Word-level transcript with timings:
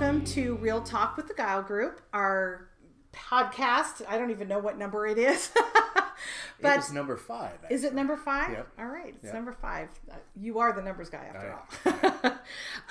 welcome 0.00 0.24
to 0.24 0.54
Real 0.58 0.80
Talk 0.80 1.16
with 1.16 1.26
the 1.26 1.34
Gile 1.34 1.62
Group, 1.62 2.00
our 2.12 2.68
podcast. 3.12 4.00
I 4.08 4.16
don't 4.16 4.30
even 4.30 4.46
know 4.46 4.60
what 4.60 4.78
number 4.78 5.08
it 5.08 5.18
is. 5.18 5.50
but 6.62 6.74
it 6.74 6.76
was 6.76 6.92
number 6.92 7.16
five. 7.16 7.54
Actually. 7.64 7.74
Is 7.74 7.82
it 7.82 7.94
number 7.94 8.16
five? 8.16 8.52
Yep. 8.52 8.68
All 8.78 8.86
right, 8.86 9.12
it's 9.16 9.24
yep. 9.24 9.34
number 9.34 9.52
five. 9.60 9.88
You 10.36 10.60
are 10.60 10.72
the 10.72 10.82
numbers 10.82 11.10
guy 11.10 11.28
after 11.34 11.58
oh, 11.84 12.20
all. 12.22 12.32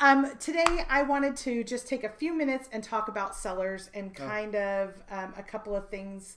um, 0.05 0.33
today, 0.37 0.83
I 0.89 1.03
wanted 1.03 1.37
to 1.37 1.63
just 1.63 1.87
take 1.87 2.03
a 2.03 2.09
few 2.09 2.33
minutes 2.33 2.67
and 2.73 2.83
talk 2.83 3.07
about 3.07 3.37
sellers 3.37 3.89
and 3.93 4.11
Oh. 4.19 4.27
kind 4.27 4.55
of 4.55 4.93
um, 5.09 5.33
a 5.37 5.43
couple 5.43 5.77
of 5.77 5.89
things 5.89 6.35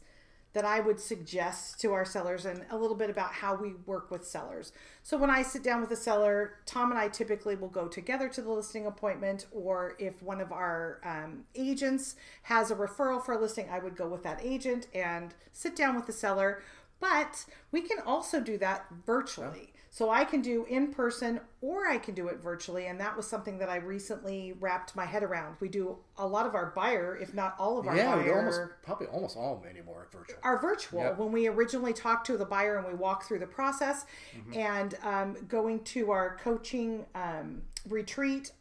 that 0.52 0.64
I 0.64 0.80
would 0.80 0.98
suggest 0.98 1.80
to 1.80 1.92
our 1.92 2.04
sellers 2.04 2.44
and 2.44 2.64
a 2.70 2.76
little 2.76 2.96
bit 2.96 3.08
about 3.08 3.32
how 3.32 3.54
we 3.54 3.74
work 3.86 4.10
with 4.10 4.26
sellers. 4.26 4.72
So 5.02 5.16
when 5.16 5.30
I 5.30 5.42
sit 5.42 5.62
down 5.62 5.80
with 5.80 5.90
a 5.92 5.96
seller, 5.96 6.54
Tom 6.66 6.90
and 6.90 6.98
I 6.98 7.08
typically 7.08 7.54
will 7.54 7.68
go 7.68 7.86
together 7.86 8.28
to 8.30 8.42
the 8.42 8.50
listing 8.50 8.86
appointment, 8.86 9.46
or 9.52 9.94
if 9.98 10.20
one 10.22 10.40
of 10.40 10.50
our 10.50 11.00
um, 11.04 11.44
agents 11.54 12.16
has 12.42 12.70
a 12.70 12.74
referral 12.74 13.24
for 13.24 13.34
a 13.34 13.40
listing, 13.40 13.68
I 13.70 13.78
would 13.78 13.96
go 13.96 14.08
with 14.08 14.24
that 14.24 14.40
agent 14.42 14.88
and 14.92 15.34
sit 15.52 15.76
down 15.76 15.94
with 15.94 16.06
the 16.06 16.12
seller. 16.12 16.62
But 16.98 17.46
we 17.70 17.80
can 17.80 17.98
also 18.04 18.40
do 18.40 18.58
that 18.58 18.86
virtually. 19.06 19.72
So 19.92 20.08
I 20.08 20.24
can 20.24 20.40
do 20.40 20.64
in 20.66 20.92
person 20.94 21.40
or 21.60 21.88
I 21.88 21.98
can 21.98 22.14
do 22.14 22.28
it 22.28 22.38
virtually. 22.40 22.86
And 22.86 23.00
that 23.00 23.16
was 23.16 23.26
something 23.26 23.58
that 23.58 23.68
I 23.68 23.76
recently 23.76 24.52
wrapped 24.60 24.94
my 24.94 25.04
head 25.04 25.24
around. 25.24 25.56
We 25.58 25.68
do 25.68 25.98
a 26.16 26.24
lot 26.24 26.46
of 26.46 26.54
our 26.54 26.66
buyer, 26.76 27.18
if 27.20 27.34
not 27.34 27.56
all 27.58 27.76
of 27.76 27.88
our 27.88 27.96
yeah, 27.96 28.14
buyer 28.14 28.22
we 28.24 28.30
almost 28.30 28.60
probably 28.84 29.08
almost 29.08 29.36
all 29.36 29.58
of 29.58 29.66
anymore 29.66 30.06
virtual. 30.12 30.38
are 30.44 30.60
virtual. 30.62 31.00
Yep. 31.02 31.18
When 31.18 31.32
we 31.32 31.48
originally 31.48 31.92
talked 31.92 32.24
to 32.28 32.36
the 32.38 32.44
buyer 32.44 32.76
and 32.78 32.86
we 32.86 32.94
walk 32.94 33.24
through 33.26 33.40
the 33.40 33.46
process, 33.48 34.06
Mm-hmm. 34.36 34.58
and 34.60 34.94
um, 35.02 35.36
going 35.48 35.82
to 35.84 36.12
our 36.12 36.36
coaching 36.36 37.04
um, 37.16 37.62
retreat, 37.88 38.52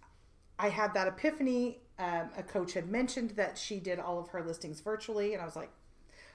I 0.57 0.69
had 0.69 0.93
that 0.95 1.07
epiphany. 1.07 1.79
Um, 1.99 2.29
a 2.37 2.43
coach 2.43 2.73
had 2.73 2.89
mentioned 2.89 3.31
that 3.31 3.57
she 3.57 3.79
did 3.79 3.99
all 3.99 4.17
of 4.19 4.29
her 4.29 4.41
listings 4.41 4.79
virtually, 4.79 5.33
and 5.33 5.41
I 5.41 5.45
was 5.45 5.55
like, 5.55 5.69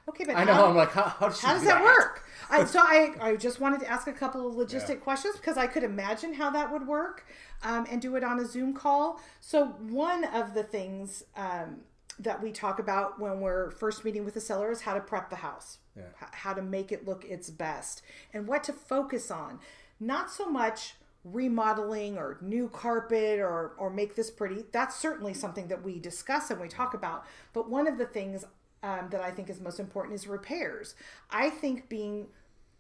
okay, 0.09 0.25
but 0.25 0.37
I 0.37 0.45
know. 0.45 0.55
how, 0.55 0.67
I'm 0.67 0.77
like, 0.77 0.93
how, 0.93 1.03
how 1.05 1.29
does, 1.29 1.41
how 1.41 1.53
does 1.55 1.63
do 1.63 1.69
that 1.69 1.83
work? 1.83 2.25
I, 2.51 2.65
so 2.75 2.79
I, 2.81 3.15
I 3.21 3.37
just 3.37 3.61
wanted 3.61 3.81
to 3.81 3.91
ask 3.91 4.07
a 4.07 4.13
couple 4.13 4.47
of 4.49 4.55
logistic 4.55 4.89
Yeah. 4.89 4.95
questions 4.97 5.37
because 5.37 5.57
I 5.57 5.67
could 5.67 5.83
imagine 5.85 6.35
how 6.35 6.51
that 6.51 6.73
would 6.73 6.87
work 6.87 7.27
um, 7.63 7.87
and 7.91 8.01
do 8.03 8.17
it 8.17 8.25
on 8.25 8.39
a 8.39 8.45
Zoom 8.47 8.75
call. 8.75 9.21
So 9.41 9.67
one 9.67 10.25
of 10.25 10.55
the 10.55 10.63
things 10.63 11.25
um, 11.37 11.81
that 12.19 12.43
we 12.43 12.53
talk 12.53 12.79
about 12.79 13.19
when 13.19 13.41
we're 13.41 13.71
first 13.73 14.05
meeting 14.05 14.25
with 14.25 14.35
the 14.35 14.41
seller 14.41 14.71
is 14.71 14.83
how 14.83 14.95
to 14.95 15.01
prep 15.01 15.31
the 15.31 15.37
house, 15.37 15.79
Yeah. 15.97 16.03
how 16.33 16.53
to 16.53 16.63
make 16.63 16.93
it 16.93 17.07
look 17.07 17.25
its 17.25 17.51
best, 17.51 18.03
and 18.33 18.47
what 18.47 18.63
to 18.65 18.73
focus 18.73 19.31
on. 19.31 19.59
Not 19.99 20.31
so 20.31 20.49
much 20.49 20.95
remodeling 21.25 22.19
or 22.19 22.37
new 22.43 22.69
carpet 22.69 23.41
or 23.41 23.73
or 23.79 23.89
make 23.91 24.15
this 24.15 24.31
pretty. 24.31 24.65
That's 24.73 24.95
certainly 24.95 25.33
something 25.33 25.69
that 25.69 25.83
we 25.83 25.99
discuss 25.99 26.51
and 26.51 26.61
we 26.61 26.69
talk 26.69 26.93
about. 26.95 27.25
But 27.55 27.71
one 27.71 27.87
of 27.87 27.97
the 27.97 28.05
things 28.05 28.45
um, 28.85 29.09
that 29.11 29.23
I 29.23 29.31
think 29.31 29.49
is 29.51 29.61
most 29.61 29.81
important 29.81 30.15
is 30.15 30.29
repairs. 30.29 30.95
I 31.31 31.51
think 31.51 31.89
being 31.89 32.27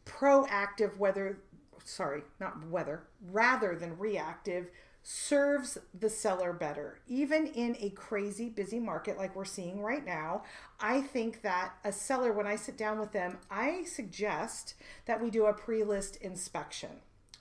proactive, 0.07 0.99
whether 0.99 1.39
sorry, 1.85 2.23
not 2.41 2.67
whether, 2.69 3.03
rather 3.31 3.77
than 3.77 3.99
reactive, 3.99 4.69
serves 5.03 5.77
the 5.99 6.09
seller 6.09 6.53
better. 6.53 6.99
Even 7.07 7.47
in 7.47 7.77
a 7.79 7.91
crazy 7.91 8.49
busy 8.49 8.81
market 8.81 9.19
like 9.19 9.37
we're 9.37 9.45
seeing 9.45 9.81
right 9.81 10.05
now, 10.05 10.43
I 10.81 11.03
think 11.03 11.43
that 11.43 11.75
a 11.85 11.93
seller, 11.93 12.33
when 12.33 12.47
I 12.47 12.57
sit 12.57 12.79
down 12.79 12.99
with 12.99 13.13
them, 13.13 13.39
I 13.51 13.85
suggest 13.85 14.75
that 15.07 15.23
we 15.23 15.31
do 15.31 15.47
a 15.47 15.53
pre 15.53 15.85
list 15.85 16.17
inspection. 16.17 16.91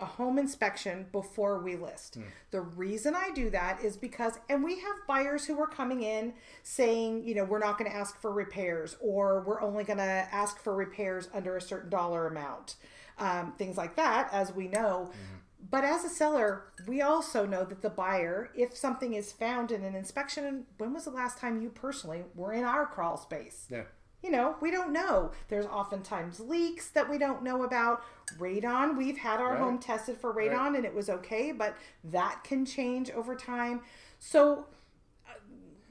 A 0.04 0.06
home 0.06 0.38
inspection 0.38 1.06
before 1.14 1.60
we 1.60 1.78
list. 1.78 2.18
The 2.52 2.60
reason 2.60 3.16
I 3.16 3.30
do 3.34 3.50
that 3.52 3.82
is 3.82 3.96
because, 3.96 4.38
and 4.50 4.62
we 4.62 4.76
have 4.80 4.96
buyers 5.08 5.46
who 5.46 5.58
are 5.62 5.68
coming 5.68 6.04
in 6.04 6.34
saying, 6.62 7.24
you 7.26 7.34
know, 7.36 7.46
we're 7.46 7.60
not 7.60 7.78
going 7.78 7.90
to 7.90 7.96
ask 7.96 8.20
for 8.20 8.30
repairs 8.30 8.98
or 9.00 9.44
we're 9.48 9.62
only 9.62 9.86
going 9.86 10.00
to 10.00 10.04
ask 10.04 10.60
for 10.60 10.76
repairs 10.76 11.30
under 11.34 11.56
a 11.56 11.62
certain 11.62 11.90
dollar 11.90 12.28
amount 12.28 12.76
um, 13.18 13.54
things 13.58 13.78
like 13.78 13.96
that, 13.96 14.28
as 14.34 14.54
we 14.54 14.68
know. 14.68 15.10
But 15.72 15.86
as 15.86 16.04
a 16.04 16.10
seller, 16.10 16.66
we 16.86 17.02
also 17.02 17.46
know 17.46 17.64
that 17.64 17.82
the 17.82 17.90
buyer, 17.90 18.50
if 18.54 18.76
something 18.76 19.14
is 19.14 19.32
found 19.32 19.72
in 19.72 19.86
an 19.86 19.96
inspection, 19.96 20.66
when 20.78 20.94
was 20.94 21.06
the 21.06 21.12
last 21.12 21.38
time 21.38 21.62
you 21.62 21.70
personally 21.70 22.24
were 22.36 22.52
in 22.52 22.66
our 22.66 22.86
crawl 22.86 23.16
space? 23.16 23.68
Yeah. 23.70 23.84
You 24.24 24.32
know, 24.32 24.56
we 24.62 24.72
don't 24.72 24.94
know. 24.94 25.32
There's 25.50 25.66
oftentimes 25.66 26.40
leaks 26.40 26.88
that 26.92 27.10
we 27.10 27.18
don't 27.18 27.44
know 27.44 27.64
about. 27.64 28.04
Radon, 28.40 28.98
we've 28.98 29.18
had 29.18 29.42
our 29.42 29.52
Right. 29.52 29.60
home 29.60 29.78
tested 29.80 30.18
for 30.18 30.34
radon 30.34 30.52
Right. 30.70 30.76
and 30.78 30.86
it 30.86 30.94
was 30.96 31.10
okay, 31.10 31.52
but 31.52 31.76
that 32.06 32.44
can 32.46 32.66
change 32.66 33.12
over 33.12 33.36
time. 33.36 33.82
So 34.20 34.68
uh, 35.28 35.32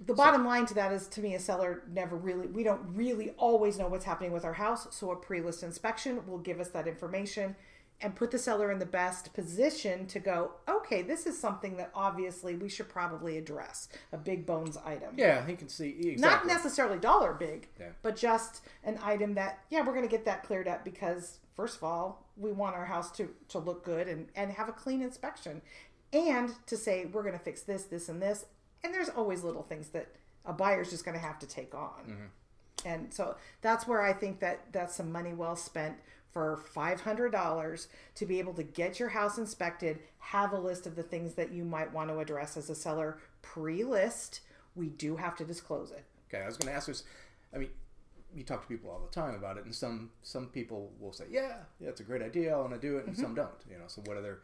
the 0.07 0.15
bottom 0.15 0.47
line 0.47 0.65
to 0.67 0.75
that 0.75 0.93
is 0.93 1.07
to 1.09 1.21
me 1.21 1.35
a 1.35 1.39
seller 1.39 1.83
never 1.93 2.17
really 2.17 2.47
we 2.47 2.63
don't 2.65 2.81
really 2.97 3.31
always 3.37 3.79
know 3.79 3.87
what's 3.87 4.05
happening 4.07 4.33
with 4.33 4.45
our 4.45 4.55
house 4.55 4.89
so 4.91 5.11
a 5.13 5.17
pre-list 5.17 5.63
inspection 5.63 6.27
will 6.27 6.39
give 6.39 6.59
us 6.59 6.69
that 6.71 6.89
information 6.89 7.55
and 8.03 8.15
put 8.17 8.31
the 8.31 8.39
seller 8.39 8.71
in 8.73 8.79
the 8.79 8.87
best 8.87 9.33
position 9.33 10.07
to 10.07 10.19
go 10.19 10.53
okay 10.69 11.03
this 11.03 11.27
is 11.27 11.39
something 11.39 11.77
that 11.77 11.91
obviously 11.95 12.55
we 12.55 12.69
should 12.69 12.89
probably 12.89 13.39
address 13.39 13.89
a 14.13 14.17
big 14.17 14.45
bones 14.45 14.77
item 14.85 15.15
Yeah, 15.17 15.47
he 15.47 15.55
can 15.55 15.69
see 15.69 15.89
exactly. 16.11 16.17
not 16.21 16.47
necessarily 16.47 16.99
dollar 16.99 17.33
big 17.33 17.69
Yeah. 17.81 17.91
but 18.03 18.17
just 18.17 18.63
an 18.85 18.99
item 19.03 19.35
that 19.35 19.61
yeah 19.71 19.81
we're 19.81 19.95
going 19.95 20.09
to 20.09 20.11
get 20.17 20.25
that 20.27 20.43
cleared 20.45 20.69
up 20.69 20.85
because 20.85 21.39
first 21.55 21.77
of 21.77 21.85
all 21.85 22.27
we 22.37 22.51
want 22.53 22.75
our 22.75 22.87
house 22.87 23.11
to 23.13 23.31
to 23.49 23.59
look 23.59 23.85
good 23.85 24.09
and 24.09 24.27
and 24.35 24.51
have 24.53 24.69
a 24.69 24.73
clean 24.73 25.03
inspection 25.03 25.63
and 26.13 26.51
to 26.67 26.77
say 26.77 27.07
we're 27.07 27.23
going 27.23 27.39
to 27.39 27.45
fix 27.45 27.63
this 27.63 27.85
this 27.85 28.09
and 28.09 28.21
this 28.21 28.45
and 28.85 28.93
there's 28.93 29.09
always 29.11 29.43
little 29.45 29.63
things 29.63 29.89
that 29.91 30.09
a 30.45 30.53
buyer's 30.53 30.91
just 30.91 31.05
going 31.05 31.17
to 31.17 31.25
have 31.25 31.39
to 31.39 31.47
take 31.47 31.75
on 31.75 32.03
mm-hmm. 32.09 32.25
and 32.89 33.13
so 33.15 33.37
that's 33.61 33.87
where 33.87 34.03
i 34.03 34.13
think 34.13 34.41
that 34.41 34.61
that's 34.73 34.95
some 34.97 35.13
money 35.13 35.33
well 35.33 35.57
spent 35.57 35.97
for 36.33 36.59
$500 36.75 37.87
to 38.15 38.27
be 38.27 38.39
able 38.39 38.55
to 38.55 38.63
get 38.63 38.99
your 38.99 39.11
house 39.11 39.39
inspected 39.39 39.99
have 40.19 40.53
a 40.53 40.59
list 40.59 40.87
of 40.87 40.97
the 40.97 41.03
things 41.03 41.35
that 41.35 41.53
you 41.53 41.65
might 41.65 41.93
want 41.93 42.09
to 42.11 42.19
address 42.19 42.57
as 42.57 42.71
a 42.71 42.75
seller 42.75 43.19
pre-list 43.43 44.41
we 44.75 44.89
do 44.89 45.17
have 45.17 45.37
to 45.37 45.45
disclose 45.45 45.91
it 45.91 46.05
Okay, 46.33 46.43
I 46.43 46.47
was 46.47 46.57
going 46.57 46.69
to 46.69 46.75
ask 46.75 46.87
this. 46.87 47.05
I 47.55 47.59
mean, 47.59 47.69
you 48.35 48.43
talk 48.43 48.63
to 48.63 48.69
people 48.69 48.91
all 48.91 49.01
the 49.01 49.13
time 49.15 49.35
about 49.35 49.59
it, 49.59 49.67
and 49.67 49.75
some 49.75 50.11
some 50.23 50.47
people 50.47 50.91
will 50.99 51.13
say, 51.13 51.25
"Yeah, 51.31 51.57
yeah, 51.79 51.91
it's 51.91 52.01
a 52.01 52.05
great 52.05 52.23
idea. 52.23 52.57
I 52.57 52.59
want 52.59 52.73
to 52.73 52.79
do 52.79 52.97
it," 52.97 53.07
and 53.07 53.15
some 53.15 53.35
don't. 53.35 53.51
You 53.71 53.77
know, 53.77 53.85
so 53.87 54.01
what 54.07 54.17
are 54.17 54.23
their 54.23 54.39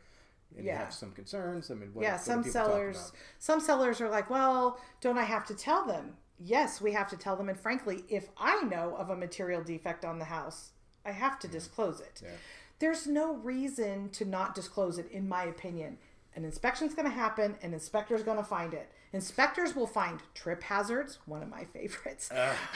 and 0.55 0.65
you 0.65 0.65
Mm-hmm. 0.65 0.67
Yeah. 0.67 0.79
have 0.85 0.93
some 0.93 1.13
concerns. 1.13 1.71
I 1.71 1.75
mean, 1.75 1.91
what, 1.95 2.03
yeah 2.03 2.13
what 2.13 2.21
some 2.21 2.45
sellers 2.45 3.13
some 3.39 3.61
sellers 3.61 4.01
are 4.03 4.09
like 4.11 4.29
well 4.31 4.79
don't 5.01 5.19
i 5.19 5.25
have 5.25 5.45
to 5.47 5.55
tell 5.55 5.87
them 5.87 6.17
yes 6.39 6.81
we 6.81 6.93
have 6.93 7.09
to 7.09 7.17
tell 7.17 7.37
them 7.37 7.49
and 7.49 7.59
frankly 7.59 8.05
if 8.09 8.29
i 8.39 8.63
know 8.63 8.95
of 8.97 9.11
a 9.11 9.17
material 9.17 9.63
defect 9.63 10.05
on 10.05 10.19
the 10.19 10.25
house 10.27 10.73
i 11.09 11.13
have 11.13 11.39
to 11.41 11.49
disclose 11.49 12.01
it. 12.01 12.21
Yeah. 12.23 12.31
there's 12.79 13.07
no 13.07 13.35
reason 13.35 14.11
to 14.11 14.25
not 14.25 14.55
disclose 14.55 14.99
it 14.99 15.11
in 15.11 15.29
my 15.29 15.45
opinion. 15.45 15.99
An 16.37 16.45
inspection's 16.45 16.95
going 16.95 17.09
to 17.09 17.15
happen 17.15 17.57
an 17.63 17.73
inspector's 17.75 18.23
going 18.23 18.37
to 18.37 18.45
find 18.45 18.75
it. 18.75 18.93
Inspectors 19.13 19.75
will 19.75 19.87
find 19.87 20.21
trip 20.35 20.63
hazards 20.63 21.19
one 21.25 21.43
of 21.43 21.49
my 21.49 21.65
favorites. 21.65 22.31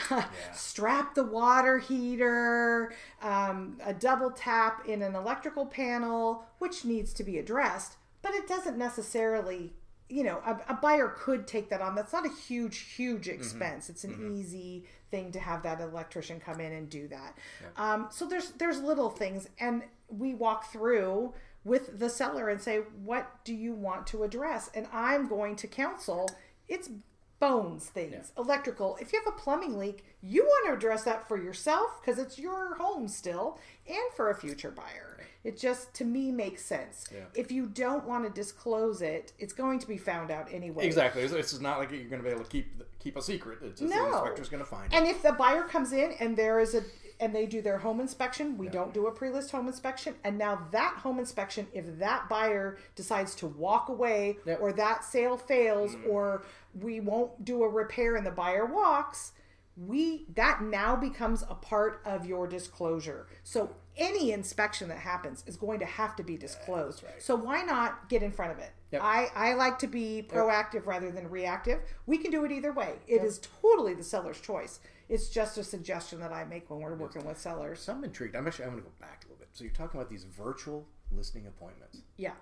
Strap 0.53 1.13
the 1.13 1.23
water 1.23 1.77
heater, 1.77 2.91
um, 3.21 3.77
a 3.85 3.93
double 3.93 4.31
tap 4.31 4.87
in 4.87 5.01
an 5.03 5.15
electrical 5.15 5.65
panel, 5.67 6.43
which 6.57 6.83
needs 6.83 7.13
to 7.13 7.23
be 7.23 7.37
addressed, 7.37 7.97
but 8.23 8.33
it 8.33 8.47
doesn't 8.47 8.77
necessarily, 8.77 9.73
you 10.13 10.23
know, 10.23 10.43
a, 10.45 10.73
a 10.73 10.75
buyer 10.75 11.07
could 11.17 11.47
take 11.47 11.69
that 11.69 11.81
on. 11.81 11.95
That's 11.95 12.13
not 12.13 12.23
a 12.23 12.29
huge, 12.29 12.77
huge 12.77 13.27
expense. 13.27 13.89
It's 13.89 14.03
an 14.03 14.37
easy 14.37 14.83
thing 15.09 15.31
to 15.31 15.39
have 15.39 15.63
that 15.63 15.81
electrician 15.81 16.39
come 16.39 16.59
in 16.59 16.71
and 16.71 16.87
do 16.87 17.07
that. 17.07 17.35
Um, 17.77 18.07
so 18.11 18.27
there's 18.27 18.51
there's 18.51 18.79
little 18.79 19.09
things, 19.09 19.49
and 19.59 19.81
we 20.09 20.35
walk 20.35 20.71
through 20.71 21.33
with 21.63 21.97
the 21.97 22.09
seller 22.09 22.49
and 22.49 22.61
say, 22.61 22.81
what 23.03 23.43
do 23.43 23.55
you 23.55 23.73
want 23.73 24.05
to 24.07 24.23
address? 24.23 24.69
And 24.75 24.87
I'm 24.93 25.27
going 25.27 25.55
to 25.57 25.67
counsel. 25.67 26.29
It's 26.67 26.89
bones 27.39 27.87
things, 27.87 28.31
electrical. 28.37 28.97
If 29.01 29.11
you 29.11 29.21
have 29.23 29.33
a 29.33 29.37
plumbing 29.37 29.79
leak, 29.79 30.05
you 30.21 30.43
want 30.43 30.67
to 30.67 30.73
address 30.73 31.03
that 31.05 31.27
for 31.27 31.41
yourself 31.41 31.99
because 31.99 32.19
it's 32.19 32.37
your 32.37 32.75
home 32.75 33.07
still 33.07 33.59
and 33.87 34.13
for 34.15 34.29
a 34.29 34.35
future 34.35 34.71
buyer. 34.71 35.17
It 35.43 35.59
just, 35.59 35.93
to 35.95 36.05
me, 36.05 36.31
makes 36.31 36.63
sense. 36.63 37.05
Yeah. 37.13 37.25
If 37.35 37.51
you 37.51 37.65
don't 37.65 38.05
want 38.05 38.23
to 38.23 38.29
disclose 38.29 39.01
it, 39.01 39.33
it's 39.37 39.53
going 39.53 39.79
to 39.79 39.87
be 39.87 39.97
found 39.97 40.31
out 40.31 40.47
anyway. 40.51 40.85
Exactly. 40.85 41.21
It's, 41.21 41.33
it's 41.33 41.59
not 41.59 41.79
like 41.79 41.91
you're 41.91 42.05
going 42.05 42.21
to 42.21 42.27
be 42.27 42.33
able 42.33 42.45
to 42.45 42.49
keep 42.49 42.81
keep 42.99 43.17
a 43.17 43.21
secret. 43.21 43.59
It's 43.61 43.81
just 43.81 43.93
the 43.93 44.07
inspector's 44.07 44.47
going 44.47 44.63
to 44.63 44.69
find 44.69 44.91
it. 44.91 44.95
And 44.95 45.05
if 45.05 45.21
the 45.21 45.33
buyer 45.33 45.63
comes 45.63 45.91
in 45.91 46.13
and 46.19 46.37
there 46.37 46.59
is 46.59 46.73
a 46.73 46.83
and 47.19 47.33
they 47.33 47.45
do 47.45 47.61
their 47.61 47.77
home 47.77 47.99
inspection, 47.99 48.57
we 48.57 48.67
don't 48.67 48.93
do 48.93 49.07
a 49.07 49.11
pre-list 49.11 49.51
home 49.51 49.67
inspection. 49.67 50.15
And 50.23 50.37
now 50.37 50.67
that 50.71 50.95
home 50.97 51.19
inspection, 51.19 51.67
if 51.73 51.99
that 51.99 52.27
buyer 52.27 52.77
decides 52.95 53.35
to 53.35 53.47
walk 53.47 53.89
away 53.89 54.37
or 54.59 54.73
that 54.73 55.05
sale 55.05 55.37
fails 55.37 55.95
mm. 55.95 56.09
or 56.09 56.43
we 56.81 56.99
won't 56.99 57.45
do 57.45 57.63
a 57.63 57.69
repair 57.69 58.15
and 58.15 58.25
the 58.25 58.31
buyer 58.31 58.65
walks, 58.65 59.31
we 59.75 60.25
that 60.35 60.61
now 60.61 60.95
becomes 60.95 61.43
a 61.49 61.55
part 61.55 62.01
of 62.05 62.25
your 62.25 62.47
disclosure. 62.47 63.27
So 63.43 63.75
any 63.97 64.31
inspection 64.31 64.87
that 64.89 64.99
happens 64.99 65.43
is 65.47 65.55
going 65.55 65.79
to 65.79 65.85
have 65.85 66.15
to 66.15 66.23
be 66.23 66.37
disclosed. 66.37 67.03
right. 67.03 67.21
So 67.21 67.35
why 67.35 67.61
not 67.63 68.09
get 68.09 68.23
in 68.23 68.31
front 68.31 68.51
of 68.51 68.59
it? 68.59 68.71
Yep. 68.91 69.01
I, 69.03 69.27
I 69.35 69.53
like 69.53 69.79
to 69.79 69.87
be 69.87 70.27
proactive 70.27 70.85
rather 70.85 71.11
than 71.11 71.29
reactive. 71.29 71.79
We 72.05 72.17
can 72.17 72.31
do 72.31 72.45
it 72.45 72.51
either 72.51 72.71
way. 72.71 72.93
It 73.07 73.23
is 73.23 73.41
totally 73.61 73.93
the 73.95 74.03
seller's 74.03 74.39
choice. 74.39 74.79
It's 75.09 75.29
just 75.29 75.57
a 75.57 75.63
suggestion 75.63 76.19
that 76.19 76.31
I 76.31 76.45
make 76.45 76.69
when 76.69 76.79
we're 76.79 76.95
working 76.95 77.25
with 77.25 77.39
sellers. 77.39 77.81
So 77.81 77.93
I'm 77.93 78.03
intrigued. 78.03 78.35
I'm 78.35 78.47
actually 78.47 78.65
I'm 78.65 78.71
going 78.71 78.83
to 78.83 78.89
go 78.89 78.95
back 78.99 79.23
a 79.23 79.27
little 79.27 79.39
bit. 79.39 79.49
So 79.53 79.63
you're 79.63 79.73
talking 79.73 79.99
about 79.99 80.09
these 80.09 80.23
virtual 80.23 80.87
listing 81.11 81.47
appointments. 81.47 81.99
Yeah. 82.17 82.33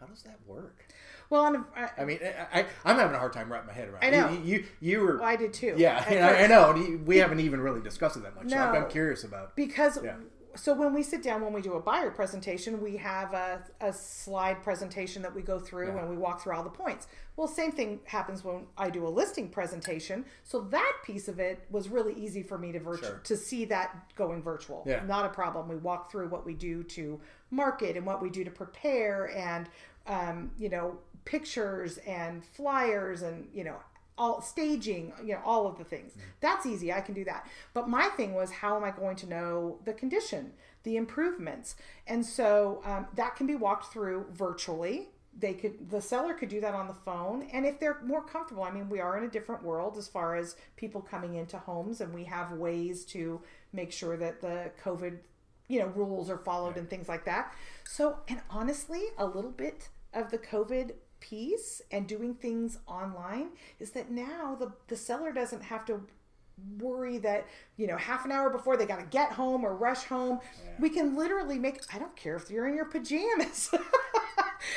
How 0.00 0.06
does 0.06 0.22
that 0.22 0.38
work? 0.46 0.84
Well, 1.30 1.42
on 1.42 1.56
a, 1.56 1.64
I, 1.76 1.90
I 1.98 2.04
mean, 2.04 2.20
I, 2.52 2.60
I, 2.60 2.66
I'm 2.84 2.96
having 2.96 3.14
a 3.14 3.18
hard 3.18 3.32
time 3.32 3.52
wrapping 3.52 3.66
my 3.66 3.72
head 3.74 3.88
around. 3.88 4.02
I 4.02 4.06
it. 4.06 4.10
know. 4.12 4.30
You, 4.30 4.40
you, 4.44 4.64
you 4.80 5.00
were. 5.00 5.22
I 5.22 5.36
did 5.36 5.52
too. 5.52 5.74
Yeah, 5.76 6.02
and 6.08 6.24
I, 6.24 6.42
I 6.44 6.46
know. 6.46 6.70
and 6.70 7.06
We 7.06 7.18
haven't 7.18 7.40
even 7.40 7.60
really 7.60 7.80
discussed 7.80 8.16
it 8.16 8.22
that 8.22 8.34
much. 8.34 8.48
So 8.50 8.56
I'm, 8.56 8.72
No. 8.72 8.80
I'm 8.80 8.90
curious 8.90 9.24
about. 9.24 9.54
because 9.56 9.98
Yeah. 10.02 10.16
So 10.54 10.72
when 10.74 10.92
we 10.94 11.02
sit 11.02 11.22
down 11.22 11.42
when 11.42 11.52
we 11.52 11.60
do 11.60 11.74
a 11.74 11.80
buyer 11.80 12.10
presentation 12.10 12.80
we 12.82 12.96
have 12.96 13.32
a, 13.34 13.62
a 13.80 13.92
slide 13.92 14.62
presentation 14.62 15.22
that 15.22 15.34
we 15.34 15.42
go 15.42 15.58
through 15.58 15.88
Yeah. 15.88 15.98
and 16.00 16.08
we 16.10 16.16
walk 16.16 16.42
through 16.42 16.54
all 16.54 16.62
the 16.62 16.70
points 16.70 17.06
well 17.36 17.46
same 17.46 17.70
thing 17.72 18.00
happens 18.04 18.42
when 18.44 18.66
i 18.76 18.88
do 18.90 19.06
a 19.06 19.08
listing 19.08 19.48
presentation 19.48 20.24
so 20.44 20.60
that 20.70 20.92
piece 21.04 21.28
of 21.28 21.38
it 21.38 21.64
was 21.70 21.88
really 21.88 22.14
easy 22.14 22.42
for 22.42 22.58
me 22.58 22.72
to 22.72 22.80
virtu- 22.80 23.04
Sure. 23.04 23.20
to 23.24 23.36
see 23.36 23.64
that 23.66 23.94
going 24.16 24.42
virtual 24.42 24.82
Yeah. 24.86 25.02
not 25.06 25.24
a 25.24 25.28
problem 25.30 25.68
we 25.68 25.76
walk 25.76 26.10
through 26.10 26.28
what 26.28 26.44
we 26.46 26.54
do 26.54 26.82
to 26.84 27.20
market 27.50 27.96
and 27.96 28.04
what 28.06 28.20
we 28.22 28.30
do 28.30 28.42
to 28.44 28.50
prepare 28.50 29.30
and 29.36 29.68
um, 30.06 30.50
you 30.58 30.68
know 30.70 30.98
pictures 31.24 31.98
and 31.98 32.42
flyers 32.44 33.22
and 33.22 33.46
you 33.52 33.64
know 33.64 33.76
all 34.18 34.42
staging 34.42 35.12
you 35.22 35.34
know 35.34 35.40
all 35.44 35.66
of 35.66 35.78
the 35.78 35.84
things. 35.84 36.12
That's 36.40 36.66
easy 36.66 36.92
i 36.92 37.00
can 37.00 37.14
do 37.14 37.24
that. 37.24 37.46
But 37.72 37.88
my 37.88 38.08
thing 38.08 38.34
was 38.34 38.50
how 38.50 38.76
am 38.76 38.84
i 38.84 38.90
going 38.90 39.16
to 39.16 39.28
know 39.28 39.78
the 39.84 39.92
condition 39.92 40.52
the 40.84 40.96
improvements? 40.96 41.76
And 42.06 42.24
so 42.24 42.80
um, 42.84 43.06
that 43.14 43.36
can 43.36 43.46
be 43.46 43.54
walked 43.54 43.92
through 43.92 44.26
virtually. 44.32 45.08
They 45.38 45.54
could 45.54 45.90
the 45.90 46.00
seller 46.00 46.34
could 46.34 46.48
do 46.48 46.60
that 46.60 46.74
on 46.74 46.88
the 46.88 46.94
phone. 46.94 47.48
And 47.52 47.64
if 47.66 47.78
they're 47.78 48.00
more 48.04 48.22
comfortable 48.22 48.64
i 48.64 48.70
mean 48.70 48.88
we 48.88 49.00
are 49.00 49.16
in 49.16 49.24
a 49.24 49.30
different 49.30 49.62
world 49.62 49.96
as 49.96 50.08
far 50.08 50.36
as 50.36 50.56
people 50.76 51.00
coming 51.00 51.36
into 51.36 51.58
homes 51.58 52.00
and 52.00 52.12
we 52.12 52.24
have 52.24 52.52
ways 52.52 53.04
to 53.06 53.40
make 53.72 53.92
sure 53.92 54.16
that 54.16 54.40
the 54.40 54.70
covid 54.82 55.18
you 55.68 55.78
know 55.78 55.86
rules 55.88 56.30
are 56.30 56.38
followed 56.38 56.76
and 56.76 56.88
things 56.90 57.08
like 57.08 57.24
that. 57.24 57.54
So 57.84 58.18
and 58.28 58.40
honestly 58.50 59.02
a 59.16 59.26
little 59.26 59.50
bit 59.50 59.88
of 60.14 60.30
the 60.30 60.38
covid 60.38 60.92
piece 61.20 61.82
and 61.90 62.06
doing 62.06 62.34
things 62.34 62.78
online 62.86 63.48
is 63.78 63.90
that 63.90 64.10
now 64.10 64.56
the 64.58 64.72
the 64.88 64.96
seller 64.96 65.32
doesn't 65.32 65.62
have 65.62 65.84
to 65.86 66.02
worry 66.78 67.18
that 67.18 67.46
you 67.76 67.86
know 67.86 67.96
half 67.96 68.24
an 68.24 68.32
hour 68.32 68.50
before 68.50 68.76
they 68.76 68.86
got 68.86 68.98
to 68.98 69.06
get 69.06 69.32
home 69.32 69.64
or 69.64 69.76
rush 69.76 70.04
home. 70.04 70.40
We 70.78 70.90
can 70.90 71.16
literally 71.16 71.58
make 71.58 71.82
i 71.94 71.98
don't 71.98 72.16
care 72.16 72.36
if 72.36 72.50
you're 72.50 72.68
in 72.68 72.74
your 72.74 72.86
pajamas. 72.86 73.70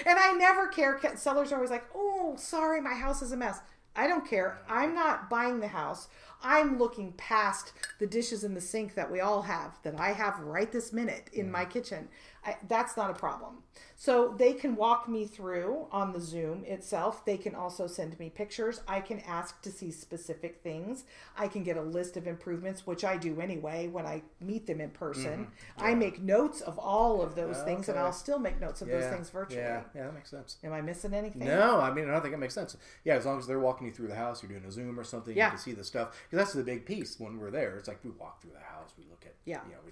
And 0.05 0.17
i 0.17 0.31
never 0.33 0.67
care. 0.67 0.99
Sellers 1.15 1.51
are 1.51 1.55
always 1.55 1.71
like 1.71 1.85
oh 1.95 2.35
sorry 2.37 2.81
my 2.81 2.93
house 2.93 3.21
is 3.21 3.31
a 3.31 3.37
mess. 3.37 3.59
I 3.95 4.07
don't 4.07 4.27
care. 4.27 4.59
I'm 4.69 4.95
not 4.95 5.29
buying 5.29 5.59
the 5.59 5.67
house 5.67 6.07
i'm 6.43 6.77
looking 6.77 7.11
past 7.13 7.73
the 7.99 8.07
dishes 8.07 8.43
in 8.43 8.53
the 8.53 8.61
sink 8.61 8.95
that 8.95 9.11
we 9.11 9.19
all 9.19 9.43
have 9.43 9.77
that 9.83 9.99
i 9.99 10.11
have 10.11 10.39
right 10.39 10.71
this 10.71 10.91
minute 10.93 11.29
in 11.33 11.51
my 11.51 11.61
mm-hmm. 11.61 11.71
kitchen. 11.71 12.07
I, 12.43 12.57
that's 12.67 12.97
not 12.97 13.11
a 13.11 13.13
problem. 13.13 13.57
So 13.95 14.33
they 14.35 14.53
can 14.53 14.75
walk 14.75 15.07
me 15.07 15.25
through 15.25 15.85
on 15.91 16.11
the 16.11 16.19
zoom 16.19 16.63
itself. 16.65 17.23
They 17.23 17.37
can 17.37 17.53
also 17.53 17.85
send 17.85 18.19
me 18.19 18.31
pictures. 18.31 18.81
I 18.87 18.99
can 18.99 19.19
ask 19.27 19.61
to 19.61 19.71
see 19.71 19.91
specific 19.91 20.61
things. 20.63 21.03
I 21.37 21.47
can 21.47 21.63
get 21.63 21.77
a 21.77 21.81
list 21.81 22.17
of 22.17 22.25
improvements 22.25 22.87
which 22.87 23.03
i 23.03 23.15
do 23.15 23.39
anyway 23.39 23.87
when 23.87 24.05
i 24.05 24.23
meet 24.39 24.65
them 24.65 24.81
in 24.81 24.89
person. 24.89 25.45
Mm-hmm. 25.45 25.85
I 25.85 25.93
make 25.93 26.19
notes 26.19 26.61
of 26.61 26.79
all 26.79 27.21
of 27.21 27.35
those 27.35 27.61
things 27.61 27.89
and 27.89 27.99
i'll 27.99 28.11
still 28.11 28.39
make 28.39 28.59
notes 28.59 28.81
of 28.81 28.87
those 28.87 29.05
things 29.05 29.29
virtually. 29.29 29.61
Yeah, 29.61 29.81
yeah, 29.95 30.05
that 30.05 30.15
makes 30.15 30.31
sense. 30.31 30.57
am 30.63 30.73
i 30.73 30.81
missing 30.81 31.13
anything? 31.13 31.45
No, 31.45 31.79
I 31.79 31.93
mean 31.93 32.09
I 32.09 32.11
don't 32.11 32.21
think 32.23 32.33
it 32.33 32.39
makes 32.39 32.55
sense. 32.55 32.75
Yeah, 33.05 33.15
as 33.15 33.25
long 33.25 33.37
as 33.37 33.45
they're 33.45 33.59
walking 33.59 33.85
you 33.85 33.93
through 33.93 34.07
the 34.07 34.15
house, 34.15 34.41
you're 34.41 34.49
doing 34.49 34.65
a 34.65 34.71
Zoom 34.71 34.99
or 34.99 35.03
something, 35.03 35.37
Yeah. 35.37 35.47
you 35.47 35.51
can 35.51 35.59
see 35.59 35.73
the 35.73 35.83
stuff. 35.83 36.19
Because 36.31 36.45
that's 36.45 36.53
the 36.55 36.63
big 36.63 36.85
piece 36.85 37.19
when 37.19 37.37
we're 37.37 37.51
there. 37.51 37.77
It's 37.77 37.89
like 37.89 37.99
we 38.05 38.11
walk 38.11 38.41
through 38.41 38.51
the 38.53 38.59
house, 38.59 38.93
we 38.97 39.03
look 39.09 39.23
at, 39.25 39.33
Yeah. 39.45 39.59
you 39.67 39.73
know, 39.73 39.79
we, 39.85 39.91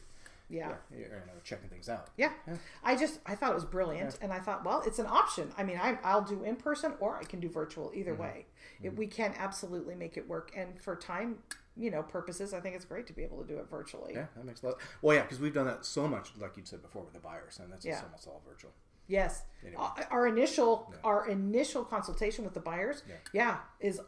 yeah. 0.49 0.71
yeah, 0.89 0.97
you 0.97 1.03
know, 1.09 1.33
checking 1.43 1.67
things 1.69 1.89
out. 1.89 2.07
Yeah. 2.17 2.31
I 2.83 2.95
just 2.95 3.19
I 3.25 3.35
thought 3.35 3.51
it 3.51 3.55
was 3.55 3.65
brilliant, 3.65 4.17
and 4.21 4.31
I 4.31 4.39
thought, 4.39 4.63
well, 4.65 4.81
it's 4.85 4.97
an 4.99 5.05
option. 5.05 5.51
I 5.57 5.63
mean, 5.63 5.77
I, 5.77 5.97
I'll 6.03 6.23
do 6.23 6.43
in 6.43 6.55
person 6.55 6.93
or 7.01 7.17
I 7.17 7.23
can 7.23 7.39
do 7.41 7.49
virtual. 7.49 7.91
Either 7.93 8.13
Mm-hmm. 8.13 8.21
way, 8.21 8.45
it, 8.81 8.95
we 8.97 9.05
can 9.05 9.33
absolutely 9.37 9.95
make 9.95 10.15
it 10.17 10.27
work. 10.27 10.51
And 10.55 10.79
for 10.81 10.95
time, 10.95 11.39
you 11.75 11.91
know, 11.91 12.01
purposes, 12.03 12.53
I 12.53 12.61
think 12.61 12.75
it's 12.75 12.85
great 12.85 13.05
to 13.07 13.13
be 13.13 13.23
able 13.23 13.41
to 13.43 13.47
do 13.47 13.59
it 13.59 13.69
virtually. 13.69 14.13
Yeah, 14.15 14.25
that 14.35 14.45
makes 14.45 14.63
a 14.63 14.67
lot. 14.67 14.75
Well, 15.01 15.15
yeah, 15.15 15.23
because 15.23 15.39
we've 15.39 15.53
done 15.53 15.67
that 15.67 15.85
so 15.85 16.07
much, 16.07 16.31
like 16.39 16.55
you 16.55 16.63
said 16.65 16.81
before, 16.81 17.03
with 17.03 17.13
the 17.13 17.19
buyers, 17.19 17.59
and 17.61 17.71
that's 17.71 17.85
Yeah. 17.85 17.93
just 17.95 18.05
almost 18.05 18.27
all 18.27 18.41
virtual. 18.47 18.71
Yes, 19.07 19.43
Anyway. 19.65 19.81
Uh, 19.83 20.03
our 20.11 20.27
initial 20.27 20.93
our 21.03 21.27
initial 21.27 21.83
consultation 21.83 22.43
with 22.45 22.53
the 22.53 22.59
buyers, 22.59 23.03
Yeah. 23.07 23.15
yeah, 23.33 23.57
is 23.79 23.99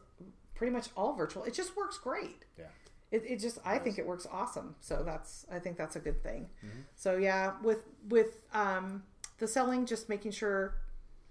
pretty 0.62 0.72
much 0.72 0.90
all 0.96 1.14
virtual. 1.14 1.44
It 1.44 1.56
just 1.56 1.76
works 1.76 1.98
great. 1.98 2.46
Yeah. 2.56 2.66
It, 3.10 3.24
it 3.28 3.40
just 3.40 3.58
I 3.66 3.80
think 3.80 3.98
it 3.98 4.06
works 4.06 4.28
awesome. 4.32 4.76
So 4.80 5.02
that's 5.04 5.48
I 5.52 5.58
think 5.58 5.76
that's 5.76 5.96
a 5.96 6.00
good 6.00 6.22
thing. 6.22 6.50
Mm-hmm. 6.64 6.82
So 6.96 7.18
yeah, 7.18 7.54
with 7.64 7.84
with 8.10 8.42
um, 8.54 9.02
the 9.40 9.48
selling, 9.48 9.88
just 9.88 10.08
making 10.08 10.34
sure 10.34 10.76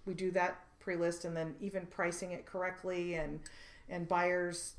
we 0.05 0.15
do 0.15 0.33
that 0.33 0.59
pre-list 0.81 1.25
and 1.25 1.37
then 1.37 1.55
even 1.61 1.87
pricing 1.87 2.33
it 2.33 2.45
correctly 2.45 3.15
and 3.15 3.39
and 3.89 4.09
buyers 4.09 4.75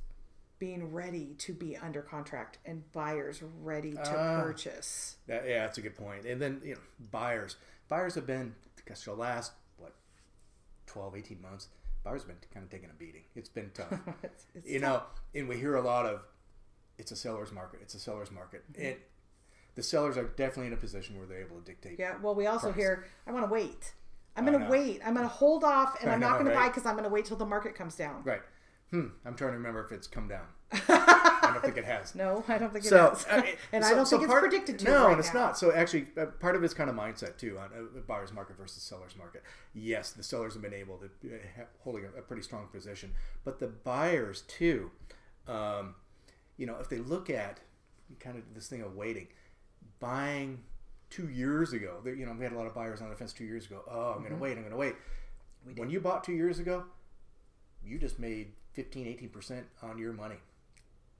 being 0.59 0.91
ready 0.91 1.33
to 1.37 1.53
be 1.53 1.77
under 1.77 2.01
contract 2.01 2.57
and 2.65 2.83
buyers 2.91 3.41
ready 3.61 3.93
to 3.93 4.01
Ah. 4.19 4.41
purchase. 4.41 5.15
That, 5.27 5.47
yeah, 5.47 5.65
that's 5.65 5.77
a 5.77 5.81
good 5.81 5.95
point. 5.95 6.25
And 6.25 6.41
then, 6.41 6.61
you 6.63 6.73
know, 6.75 6.81
buyers. 7.09 7.55
Buyers 7.87 8.15
have 8.15 8.27
been, 8.27 8.53
I 8.77 8.81
gosh, 8.87 9.05
the 9.05 9.13
last, 9.13 9.53
what, 9.77 9.95
12, 10.87 11.15
18 11.15 11.41
months, 11.41 11.69
buyers 12.03 12.21
have 12.21 12.27
been 12.27 12.37
kind 12.53 12.63
of 12.63 12.69
taking 12.69 12.89
a 12.89 12.93
beating. 12.93 13.23
It's 13.35 13.49
been 13.49 13.71
tough. 13.73 13.93
It's- 14.23 14.45
it's 14.55 14.67
you 14.69 14.79
know, 14.79 15.03
and 15.35 15.47
we 15.47 15.57
hear 15.57 15.75
a 15.75 15.81
lot 15.81 16.05
of, 16.05 16.21
it's 16.97 17.11
a 17.11 17.15
seller's 17.15 17.51
market. 17.51 17.79
It's 17.81 17.93
a 17.95 17.99
seller's 17.99 18.31
market. 18.31 18.63
Mm-hmm. 18.73 18.85
And 18.85 18.95
the 19.75 19.83
sellers 19.83 20.17
are 20.17 20.23
definitely 20.25 20.67
in 20.67 20.73
a 20.73 20.77
position 20.77 21.17
where 21.17 21.25
they're 21.25 21.41
able 21.41 21.57
to 21.57 21.63
dictate. 21.65 21.97
Yeah. 21.99 22.15
Well, 22.21 22.35
we 22.35 22.45
also 22.47 22.67
Price. 22.71 22.75
hear, 22.81 23.05
I 23.25 23.31
want 23.31 23.45
to 23.47 23.51
wait. 23.51 23.93
I'm 24.35 24.45
going 24.45 24.59
to 24.59 24.67
wait. 24.69 25.01
I'm 25.05 25.13
going 25.13 25.25
to 25.27 25.33
hold 25.33 25.63
off, 25.63 25.97
and 26.01 26.09
I 26.09 26.13
I'm 26.13 26.19
not 26.19 26.33
know, 26.33 26.43
going 26.43 26.51
to 26.51 26.55
buy 26.55 26.67
because 26.67 26.85
I'm 26.85 26.93
going 26.93 27.03
to 27.03 27.09
wait 27.09 27.25
till 27.25 27.37
the 27.37 27.45
market 27.45 27.75
comes 27.75 27.95
down. 27.95 28.21
Right. 28.23 28.41
Hmm. 28.91 29.07
I'm 29.25 29.35
trying 29.35 29.51
to 29.51 29.57
remember 29.57 29.83
if 29.83 29.91
it's 29.91 30.05
come 30.07 30.27
down. 30.27 30.45
I 30.73 31.49
don't 31.53 31.63
think 31.63 31.77
it 31.77 31.85
has. 31.85 32.13
No, 32.15 32.43
I 32.47 32.57
don't 32.57 32.71
think 32.71 32.85
it 32.85 32.89
So. 32.89 33.17
I 33.29 33.41
mean, 33.41 33.55
and 33.73 33.83
I 33.83 33.93
don't 33.93 34.05
so 34.05 34.17
think 34.19 34.29
it's 34.29 34.39
predicted 34.39 34.79
to. 34.79 34.85
No, 34.85 35.03
right 35.05 35.11
and 35.11 35.19
it's 35.19 35.33
now. 35.33 35.39
not. 35.47 35.57
So 35.57 35.71
actually, 35.73 36.07
uh, 36.17 36.25
part 36.27 36.55
of 36.55 36.63
it's 36.63 36.73
kind 36.73 36.89
of 36.89 36.95
mindset 36.95 37.37
too 37.37 37.57
on 37.57 37.69
a 37.97 37.99
buyer's 38.01 38.31
market 38.33 38.57
versus 38.57 38.83
seller's 38.83 39.15
market. 39.17 39.43
Yes, 39.73 40.11
the 40.11 40.23
sellers 40.23 40.53
have 40.53 40.61
been 40.61 40.73
able 40.73 40.97
to 40.97 41.05
uh, 41.33 41.37
holding 41.83 42.03
a, 42.05 42.19
a 42.19 42.21
pretty 42.21 42.41
strong 42.43 42.67
position, 42.67 43.11
but 43.43 43.59
the 43.59 43.67
buyers 43.67 44.41
too. 44.47 44.91
Um, 45.47 45.95
you 46.57 46.65
know, 46.67 46.75
if 46.79 46.89
they 46.89 46.97
look 46.99 47.29
at 47.29 47.59
kind 48.19 48.37
of 48.37 48.43
this 48.53 48.67
thing 48.67 48.81
of 48.81 48.95
waiting, 48.95 49.27
buying 49.99 50.59
two 51.09 51.27
years 51.29 51.73
ago. 51.73 51.97
You 52.05 52.25
know, 52.25 52.33
we 52.37 52.43
had 52.43 52.53
a 52.53 52.57
lot 52.57 52.67
of 52.67 52.73
buyers 52.73 53.01
on 53.01 53.09
the 53.09 53.15
fence 53.15 53.33
two 53.33 53.43
years 53.43 53.65
ago. 53.65 53.81
Oh, 53.89 54.11
I'm 54.15 54.19
going 54.19 54.29
to 54.29 54.31
Mm-hmm. 54.35 54.41
wait. 54.43 54.51
I'm 54.57 54.59
going 54.63 54.71
to 54.71 54.77
wait. 54.77 54.95
When 55.75 55.89
you 55.89 55.99
bought 55.99 56.23
two 56.23 56.31
years 56.33 56.59
ago, 56.59 56.85
you 57.85 57.97
just 57.97 58.19
made 58.19 58.53
15, 58.73 59.07
18 59.07 59.29
percent 59.29 59.65
on 59.81 59.97
your 59.97 60.13
money 60.13 60.35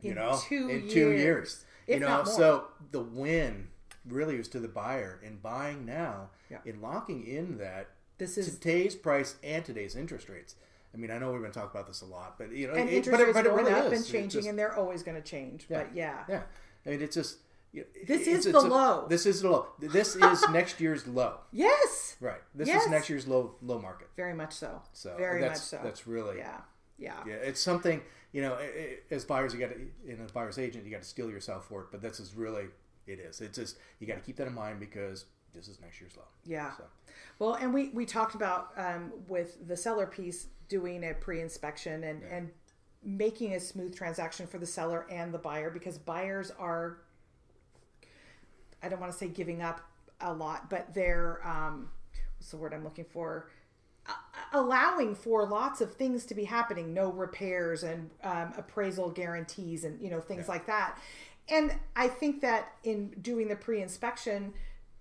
you 0.01 0.11
In 0.11 0.15
know, 0.15 0.39
two 0.47 0.67
in 0.69 0.87
two 0.89 1.11
years, 1.11 1.19
years. 1.21 1.65
if 1.87 1.99
You 1.99 2.07
know, 2.07 2.23
so 2.23 2.65
the 2.91 3.01
win 3.01 3.67
really 4.07 4.37
is 4.37 4.47
to 4.47 4.59
the 4.59 4.67
buyer 4.67 5.19
in 5.23 5.37
buying 5.37 5.85
now, 5.85 6.29
Yeah. 6.49 6.57
in 6.65 6.81
locking 6.81 7.23
in 7.27 7.59
that 7.59 7.89
This 8.17 8.35
is 8.37 8.55
today's 8.57 8.95
price 8.95 9.35
and 9.43 9.63
today's 9.63 9.95
interest 9.95 10.27
rates. 10.27 10.55
I 10.93 10.97
mean, 10.97 11.11
I 11.11 11.19
know 11.19 11.31
we're 11.31 11.39
going 11.39 11.51
to 11.51 11.59
talk 11.59 11.71
about 11.71 11.85
this 11.87 12.01
a 12.01 12.05
lot, 12.05 12.37
but 12.39 12.51
you 12.51 12.67
know, 12.67 12.73
and 12.73 12.89
it, 12.89 12.93
interest 12.95 13.11
but, 13.19 13.25
rates 13.27 13.33
but 13.37 13.45
going 13.45 13.65
really 13.65 13.79
up 13.79 13.93
is. 13.93 13.99
and 14.01 14.11
changing, 14.11 14.29
just- 14.41 14.47
and 14.49 14.57
they're 14.57 14.75
always 14.75 15.03
going 15.03 15.21
to 15.21 15.27
change. 15.27 15.67
But 15.69 15.93
yeah, 15.95 16.23
yeah, 16.27 16.41
I 16.85 16.89
mean, 16.89 17.01
it's 17.01 17.15
just 17.15 17.37
This 17.73 18.27
is 18.27 18.45
the 18.45 18.57
a- 18.57 18.59
low. 18.59 19.07
This 19.07 19.25
is 19.25 19.41
the 19.41 19.49
low. 19.49 19.67
This 19.79 20.15
is 20.15 20.49
next 20.51 20.79
year's 20.81 21.07
low. 21.07 21.39
yes, 21.51 22.17
Right. 22.19 22.41
This 22.53 22.67
Yes. 22.67 22.83
is 22.83 22.89
next 22.91 23.09
year's 23.09 23.27
low 23.27 23.55
low 23.61 23.79
market. 23.79 24.09
very 24.15 24.33
much 24.33 24.53
so. 24.53 24.81
So 24.93 25.15
very 25.17 25.41
much 25.41 25.57
so. 25.57 25.79
That's 25.83 26.05
really 26.05 26.37
yeah, 26.37 26.61
yeah, 26.97 27.23
Yeah, 27.25 27.33
it's 27.35 27.61
something 27.61 28.01
you 28.31 28.41
know. 28.41 28.53
i- 28.55 28.61
i- 28.63 28.97
As 29.09 29.25
buyers, 29.25 29.53
you 29.53 29.59
got 29.59 29.69
to, 29.71 29.79
in 30.11 30.19
a 30.21 30.31
buyer's 30.31 30.57
agent, 30.59 30.85
you 30.85 30.91
got 30.91 31.01
to 31.01 31.07
steel 31.07 31.29
yourself 31.31 31.65
for 31.67 31.81
it. 31.81 31.87
But 31.91 32.01
this 32.01 32.19
is 32.19 32.35
really, 32.35 32.67
it 33.07 33.19
is. 33.19 33.41
It's 33.41 33.57
just 33.57 33.77
you 33.99 34.07
got 34.07 34.15
to 34.15 34.21
keep 34.21 34.35
that 34.37 34.47
in 34.47 34.53
mind 34.53 34.79
because 34.79 35.25
this 35.53 35.67
is 35.67 35.79
next 35.81 35.99
year's 35.99 36.15
low. 36.17 36.27
yeah. 36.45 36.71
So 36.77 36.83
Well, 37.39 37.53
and 37.55 37.73
we 37.73 37.89
we 37.89 38.05
talked 38.05 38.35
about 38.35 38.71
um, 38.77 39.11
with 39.27 39.65
the 39.67 39.75
seller 39.77 40.05
piece 40.07 40.47
doing 40.67 41.03
a 41.03 41.13
pre-inspection 41.13 42.03
and 42.03 42.21
and 42.23 42.51
making 43.03 43.55
a 43.55 43.59
smooth 43.59 43.95
transaction 43.95 44.45
for 44.45 44.59
the 44.59 44.65
seller 44.67 45.07
and 45.09 45.33
the 45.33 45.39
buyer 45.39 45.71
because 45.71 45.97
buyers 45.97 46.51
are 46.59 46.99
I 48.83 48.89
don't 48.89 48.99
want 48.99 49.11
to 49.11 49.17
say 49.17 49.27
giving 49.27 49.61
up 49.61 49.81
a 50.19 50.33
lot, 50.33 50.69
but 50.69 50.93
they're 50.93 51.45
um, 51.47 51.89
what's 52.37 52.51
the 52.51 52.57
word 52.57 52.73
I'm 52.73 52.83
looking 52.83 53.05
for? 53.05 53.49
Allowing 54.53 55.15
for 55.15 55.45
lots 55.45 55.79
of 55.79 55.93
things 55.93 56.25
to 56.25 56.35
be 56.35 56.43
happening, 56.43 56.93
no 56.93 57.11
repairs 57.11 57.83
and 57.83 58.09
um, 58.23 58.53
appraisal 58.57 59.09
guarantees 59.09 59.83
and 59.83 60.01
you 60.01 60.09
know 60.09 60.19
things 60.19 60.47
like 60.47 60.65
that. 60.65 60.97
And 61.49 61.73
I 61.95 62.07
think 62.07 62.41
that 62.41 62.73
in 62.83 63.09
doing 63.21 63.47
the 63.47 63.55
pre-inspection, 63.55 64.53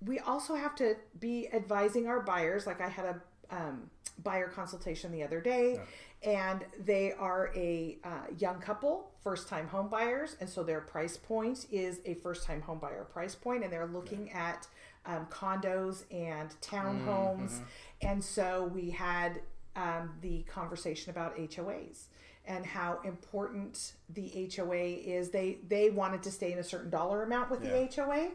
we 0.05 0.19
also 0.19 0.55
have 0.55 0.75
to 0.77 0.97
be 1.19 1.49
advising 1.53 2.07
our 2.07 2.21
buyers. 2.21 2.67
Like 2.67 2.81
I 2.81 2.89
had 2.89 3.05
a 3.05 3.55
um, 3.55 3.91
buyer 4.23 4.49
consultation 4.49 5.13
the 5.13 5.23
other 5.23 5.41
day, 5.41 5.81
and 6.23 6.65
they 6.79 7.13
are 7.13 7.51
a 7.55 7.99
uh, 8.05 8.09
young 8.39 8.61
couple, 8.61 9.11
first 9.23 9.49
time 9.49 9.67
home 9.69 9.89
buyers, 9.89 10.37
and 10.41 10.49
so 10.49 10.63
their 10.63 10.81
price 10.81 11.17
point 11.17 11.67
is 11.71 12.01
a 12.05 12.15
first 12.15 12.45
time 12.47 12.61
home 12.61 12.79
buyer 12.79 13.05
price 13.05 13.35
point, 13.35 13.65
and 13.65 13.73
they're 13.73 13.87
looking 13.87 14.31
at 14.33 14.67
um, 15.07 15.27
condos 15.31 16.05
and 16.11 16.51
townhomes, 16.61 17.61
and 18.03 18.23
so 18.23 18.71
we 18.75 18.91
had 18.91 19.41
um, 19.77 20.11
the 20.21 20.43
conversation 20.43 21.11
about 21.11 21.37
HOAs 21.37 22.05
and 22.47 22.67
how 22.67 22.99
important 23.05 23.93
the 24.13 24.51
HOA 24.57 24.77
is. 24.77 25.31
They 25.31 25.59
they 25.69 25.91
wanted 25.91 26.23
to 26.25 26.31
stay 26.31 26.53
in 26.53 26.59
a 26.59 26.65
certain 26.65 26.91
dollar 26.91 27.23
amount 27.23 27.51
with 27.51 27.63
Yeah. 27.65 27.87
the 27.87 28.03
HOA, 28.03 28.29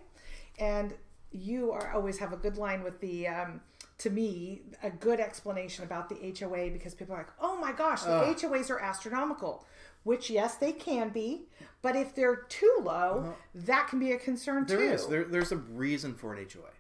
and 0.57 0.93
you 1.31 1.71
are 1.71 1.91
always 1.93 2.17
have 2.19 2.33
a 2.33 2.37
good 2.37 2.57
line 2.57 2.81
with 2.83 2.99
the. 2.99 3.27
Um, 3.27 3.61
to 3.99 4.09
me, 4.09 4.61
a 4.83 4.89
good 4.89 5.19
explanation 5.19 5.83
about 5.83 6.09
the 6.09 6.15
HOA 6.37 6.69
because 6.69 6.93
people 6.93 7.15
are 7.15 7.19
like, 7.19 7.31
"Oh 7.39 7.57
my 7.57 7.71
gosh, 7.71 8.03
the 8.03 8.09
HOAs 8.09 8.69
are 8.69 8.79
astronomical," 8.79 9.65
which 10.03 10.29
yes, 10.29 10.55
they 10.55 10.71
can 10.71 11.09
be, 11.09 11.47
but 11.81 11.95
if 11.95 12.13
they're 12.13 12.35
too 12.49 12.77
low, 12.81 13.35
that 13.53 13.87
can 13.87 13.99
be 13.99 14.11
a 14.11 14.17
concern 14.17 14.65
There 14.65 14.77
too. 14.79 14.83
is. 14.83 15.07
There, 15.07 15.23
there's 15.23 15.51
a 15.51 15.57
reason 15.57 16.13
for 16.15 16.33
an 16.33 16.45
HOA. 16.53 16.71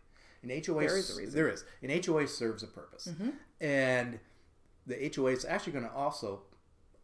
An 0.43 0.49
HOA. 0.49 0.81
There 0.81 0.97
is 0.97 1.09
a 1.09 1.13
reason. 1.13 1.25
Mm-hmm. 1.25 1.35
There 1.35 1.49
is. 1.49 1.63
An 1.81 2.03
HOA 2.03 2.27
serves 2.27 2.63
a 2.63 2.67
purpose, 2.67 3.09
and 3.61 4.19
the 4.85 5.11
HOA 5.15 5.31
is 5.31 5.45
actually 5.45 5.73
going 5.73 5.85
to 5.85 5.93
also 5.93 6.41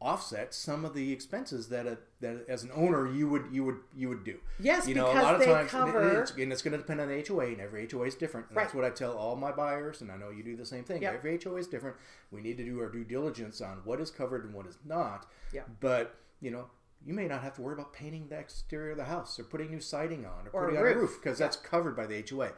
offset 0.02 0.52
some 0.54 0.84
of 0.84 0.96
the 0.96 1.12
expenses 1.14 1.70
that 1.70 1.86
a, 1.86 1.98
that 2.22 2.44
as 2.50 2.64
an 2.64 2.72
owner 2.74 3.12
you 3.12 3.30
would 3.30 3.44
you 3.52 3.64
would 3.64 3.78
you 3.96 4.10
would 4.10 4.24
do. 4.24 4.38
Yes, 4.60 4.88
you 4.88 4.96
know 4.96 5.06
because 5.08 5.22
a 5.22 5.24
lot 5.26 5.34
of 5.36 5.40
they 5.42 5.46
times, 5.46 5.60
and 5.62 5.70
cover- 5.70 6.22
it's, 6.22 6.32
and 6.32 6.52
it's 6.52 6.62
going 6.64 6.72
to 6.72 6.78
depend 6.80 7.00
on 7.02 7.08
the 7.08 7.24
HOA, 7.28 7.46
and 7.46 7.62
every 7.62 7.88
HOA 7.90 8.06
is 8.08 8.16
different. 8.16 8.48
And 8.50 8.58
That's 8.58 8.74
what 8.74 8.84
I 8.84 8.90
tell 8.90 9.14
all 9.16 9.36
my 9.36 9.52
buyers, 9.52 10.02
and 10.02 10.12
I 10.12 10.18
know 10.18 10.30
you 10.32 10.44
do 10.44 10.56
the 10.58 10.66
same 10.66 10.84
thing. 10.84 11.04
Yep. 11.04 11.14
Every 11.14 11.40
HOA 11.44 11.58
is 11.58 11.68
different. 11.68 11.98
We 12.32 12.42
need 12.42 12.58
to 12.58 12.66
do 12.66 12.80
our 12.80 12.90
due 12.90 13.04
diligence 13.04 13.62
on 13.62 13.82
what 13.86 14.02
is 14.02 14.10
covered 14.10 14.44
and 14.44 14.54
what 14.54 14.66
is 14.66 14.78
not. 14.86 15.28
Yep. 15.54 15.70
But 15.80 16.16
you 16.42 16.52
know. 16.52 16.66
You 17.04 17.16
may 17.16 17.26
not 17.28 17.42
have 17.42 17.56
to 17.56 17.64
worry 17.64 17.74
about 17.74 17.94
painting 17.94 18.28
the 18.28 18.38
exterior 18.38 18.92
of 18.92 18.98
the 18.98 19.06
house 19.06 19.40
or 19.40 19.44
putting 19.44 19.72
new 19.72 19.80
siding 19.80 20.24
on 20.24 20.48
or, 20.54 20.62
Or 20.62 20.64
a 20.66 20.68
putting 20.68 20.78
on 20.78 20.84
a 20.84 20.86
roof. 20.90 20.98
roof 21.14 21.20
because 21.20 21.40
that's 21.40 21.56
covered 21.58 21.96
by 21.96 22.06
the 22.06 22.24
HOA. 22.30 22.52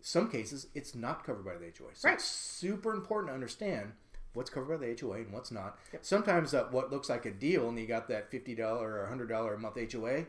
Some 0.00 0.28
cases, 0.28 0.66
it's 0.74 0.96
not 0.96 1.24
covered 1.24 1.44
by 1.44 1.54
the 1.54 1.66
HOA. 1.66 1.90
So 1.94 2.08
Right. 2.08 2.14
it's 2.14 2.24
super 2.24 2.92
important 2.92 3.28
to 3.30 3.34
understand 3.34 3.92
what's 4.34 4.50
covered 4.50 4.80
by 4.80 4.86
the 4.86 4.96
HOA 5.00 5.16
and 5.18 5.32
what's 5.32 5.50
not. 5.50 5.78
Sometimes 6.00 6.54
uh, 6.54 6.64
what 6.70 6.90
looks 6.90 7.08
like 7.08 7.26
a 7.26 7.30
deal 7.30 7.68
and 7.68 7.78
you 7.78 7.86
got 7.86 8.08
that 8.08 8.30
$50 8.30 8.58
or 8.80 9.08
$100 9.10 9.54
a 9.54 9.58
month 9.58 9.92
HOA, 9.92 10.24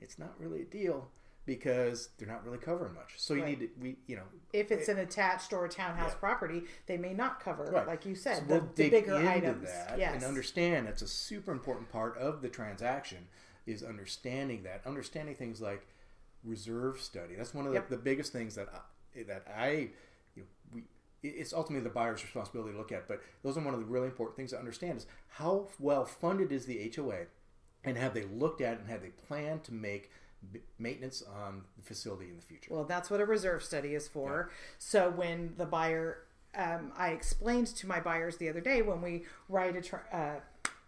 it's 0.00 0.18
not 0.18 0.34
really 0.38 0.62
a 0.62 0.64
deal 0.64 1.08
because 1.44 2.10
they're 2.18 2.28
not 2.28 2.44
really 2.44 2.58
covering 2.58 2.94
much. 2.94 3.14
So 3.16 3.34
you 3.34 3.42
Right. 3.42 3.58
need 3.58 3.66
to, 3.76 3.80
we, 3.80 3.96
you 4.06 4.14
know, 4.16 4.22
if 4.52 4.70
it's 4.70 4.88
an 4.88 4.98
attached 4.98 5.52
or 5.52 5.64
a 5.64 5.68
townhouse 5.68 6.12
Yeah. 6.12 6.18
property, 6.18 6.62
they 6.86 6.96
may 6.96 7.12
not 7.14 7.40
cover, 7.40 7.64
Right. 7.64 7.86
like 7.86 8.06
you 8.06 8.14
said, 8.14 8.36
So 8.38 8.42
the, 8.44 8.48
we'll 8.54 8.60
the 8.60 8.72
dig 8.74 8.90
bigger 8.92 9.16
items. 9.16 9.64
that 9.66 9.98
yes. 9.98 10.14
and 10.14 10.22
understand 10.24 10.86
that's 10.86 11.02
a 11.02 11.08
super 11.08 11.50
important 11.50 11.88
part 11.90 12.16
of 12.16 12.42
the 12.42 12.48
transaction 12.48 13.26
is 13.66 13.82
understanding 13.82 14.62
that, 14.62 14.82
understanding 14.86 15.34
things 15.34 15.60
like 15.60 15.84
reserve 16.44 17.00
study. 17.00 17.34
That's 17.34 17.54
one 17.54 17.66
of 17.66 17.72
the, 17.72 17.78
Yep. 17.78 17.88
the 17.90 17.96
biggest 17.96 18.32
things 18.32 18.54
that 18.54 18.68
I, 18.72 19.22
that 19.24 19.42
I 19.54 19.70
you 20.34 20.42
know, 20.42 20.44
we 20.72 20.80
it- 20.82 20.86
it's 21.22 21.52
ultimately 21.52 21.84
the 21.84 21.94
buyer's 21.94 22.22
responsibility 22.22 22.72
to 22.72 22.78
look 22.78 22.92
at, 22.92 23.06
but 23.08 23.20
those 23.42 23.56
are 23.56 23.60
one 23.60 23.74
of 23.74 23.80
the 23.80 23.86
really 23.86 24.06
important 24.06 24.36
things 24.36 24.50
to 24.50 24.58
understand 24.58 24.98
is 24.98 25.06
how 25.28 25.68
well 25.78 26.04
funded 26.04 26.52
is 26.52 26.66
the 26.66 26.92
HOA 26.94 27.26
and 27.84 27.96
have 27.96 28.14
they 28.14 28.24
looked 28.24 28.60
at 28.60 28.78
and 28.78 28.88
have 28.88 29.02
they 29.02 29.08
planned 29.08 29.64
to 29.64 29.74
make 29.74 30.10
maintenance 30.78 31.22
on 31.22 31.62
the 31.76 31.82
facility 31.82 32.28
in 32.28 32.36
the 32.36 32.42
future? 32.42 32.72
Well, 32.72 32.84
that's 32.84 33.10
what 33.10 33.20
a 33.20 33.24
reserve 33.24 33.62
study 33.62 33.94
is 33.94 34.08
for. 34.08 34.50
So 34.78 35.10
when 35.10 35.54
the 35.56 35.66
buyer, 35.66 36.24
um, 36.56 36.92
I 36.96 37.08
explained 37.10 37.68
to 37.68 37.86
my 37.86 38.00
buyers 38.00 38.36
the 38.36 38.48
other 38.48 38.60
day 38.60 38.82
when 38.82 39.00
we 39.00 39.24
write 39.48 39.76
a, 39.76 39.82
tra- 39.82 40.04
uh, 40.12 40.40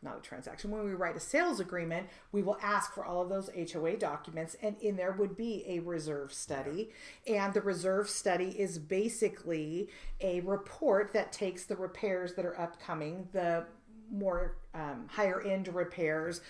not 0.04 0.18
a 0.18 0.20
transaction, 0.20 0.70
when 0.70 0.84
we 0.84 0.94
write 0.94 1.16
a 1.16 1.20
sales 1.20 1.60
agreement, 1.60 2.06
we 2.32 2.42
will 2.42 2.58
ask 2.62 2.92
for 2.92 3.04
all 3.04 3.22
of 3.22 3.28
those 3.28 3.50
HOA 3.72 3.96
documents, 3.96 4.56
and 4.62 4.76
in 4.80 4.96
there 4.96 5.12
would 5.12 5.36
be 5.36 5.64
a 5.66 5.80
reserve 5.80 6.32
study. 6.32 6.90
And 7.26 7.52
the 7.54 7.62
reserve 7.62 8.08
study 8.08 8.48
is 8.48 8.78
basically 8.78 9.88
a 10.20 10.40
report 10.40 11.12
that 11.14 11.32
takes 11.32 11.64
the 11.64 11.76
repairs 11.76 12.34
that 12.34 12.44
are 12.44 12.58
upcoming, 12.60 13.28
the 13.32 13.64
more 14.10 14.56
um, 14.74 15.06
higher 15.08 15.40
end 15.40 15.68
repairs, 15.68 16.40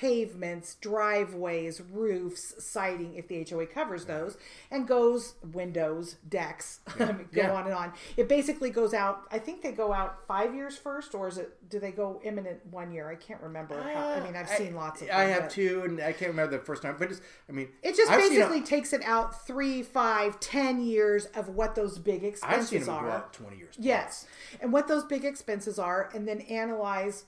pavements, 0.00 0.76
driveways, 0.76 1.82
roofs, 1.92 2.54
siding, 2.64 3.14
if 3.16 3.28
the 3.28 3.44
HOA 3.48 3.66
covers 3.66 4.06
those, 4.06 4.38
and 4.70 4.88
goes 4.88 5.34
windows, 5.52 6.16
decks, 6.28 6.80
I 6.98 7.04
mean, 7.12 7.28
go 7.32 7.42
Yeah. 7.42 7.52
on 7.52 7.64
and 7.66 7.74
on. 7.74 7.92
It 8.16 8.28
basically 8.28 8.70
goes 8.70 8.94
out. 8.94 9.24
I 9.30 9.38
think 9.38 9.60
they 9.62 9.72
go 9.72 9.92
out 9.92 10.26
five 10.26 10.54
years 10.54 10.76
first, 10.78 11.14
or 11.14 11.28
is 11.28 11.36
it? 11.36 11.56
Do 11.68 11.78
they 11.78 11.92
go 11.92 12.20
imminent 12.24 12.64
one 12.70 12.90
year? 12.92 13.10
I 13.10 13.14
can't 13.14 13.40
remember. 13.42 13.80
how, 13.80 14.08
I 14.10 14.20
mean, 14.20 14.34
I've 14.36 14.48
seen 14.48 14.74
lots 14.74 15.02
of. 15.02 15.10
I 15.10 15.24
have 15.24 15.48
two, 15.50 15.82
and 15.84 16.00
I 16.00 16.12
can't 16.12 16.30
remember 16.30 16.56
the 16.56 16.64
first 16.64 16.82
time, 16.82 16.96
but 16.98 17.10
it's, 17.10 17.20
I 17.48 17.52
mean, 17.52 17.68
It 17.82 17.94
just 17.94 18.10
I've 18.10 18.18
basically 18.20 18.62
takes 18.62 18.92
it 18.94 19.02
out 19.04 19.46
three, 19.46 19.82
five, 19.82 20.40
ten 20.40 20.82
years 20.82 21.26
of 21.26 21.50
what 21.50 21.74
those 21.74 21.98
big 21.98 22.24
expenses 22.24 22.58
I've 22.62 22.68
seen 22.68 22.80
them 22.86 22.94
are. 22.94 23.04
go 23.04 23.10
out 23.10 23.32
twenty 23.34 23.58
years. 23.58 23.74
plus. 23.76 23.84
Yes. 23.86 24.26
And 24.62 24.72
what 24.72 24.88
those 24.88 25.04
big 25.04 25.24
expenses 25.24 25.78
are, 25.78 26.08
and 26.14 26.26
then 26.26 26.40
analyze 26.42 27.24